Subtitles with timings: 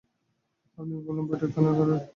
[0.77, 1.97] আমি বললুম, বৈঠকখানাঘরে।